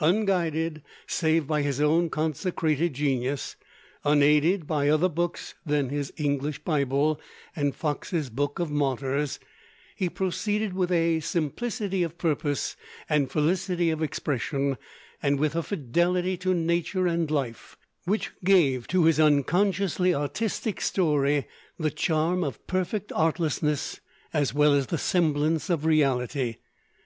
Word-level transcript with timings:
Unguided 0.00 0.82
save 1.06 1.46
by 1.46 1.62
his 1.62 1.80
own 1.80 2.10
consecrated 2.10 2.92
genius, 2.92 3.56
unaided 4.04 4.66
by 4.66 4.86
other 4.90 5.08
books 5.08 5.54
than 5.64 5.88
his 5.88 6.12
English 6.18 6.58
Bible 6.58 7.18
and 7.56 7.74
Fox's 7.74 8.28
'Book 8.28 8.58
of 8.58 8.70
Martyrs,' 8.70 9.40
he 9.96 10.10
proceeded 10.10 10.74
with 10.74 10.92
a 10.92 11.20
simplicity 11.20 12.02
of 12.02 12.18
purpose 12.18 12.76
and 13.08 13.30
felicity 13.30 13.88
of 13.88 14.02
expression, 14.02 14.76
and 15.22 15.40
with 15.40 15.56
a 15.56 15.62
fidelity 15.62 16.36
to 16.36 16.52
nature 16.52 17.06
and 17.06 17.30
life, 17.30 17.78
which 18.04 18.30
gave 18.44 18.86
to 18.88 19.04
his 19.06 19.18
unconsciously 19.18 20.14
artistic 20.14 20.82
story 20.82 21.46
the 21.78 21.90
charm 21.90 22.44
of 22.44 22.66
perfect 22.66 23.10
artlessness 23.12 24.00
as 24.34 24.52
well 24.52 24.74
as 24.74 24.88
the 24.88 24.98
semblance 24.98 25.70
of 25.70 25.86
reality. 25.86 26.56